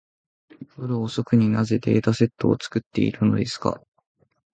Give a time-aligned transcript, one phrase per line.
[0.79, 3.79] 夜遅くに、なぜデータセットを作っているのですか。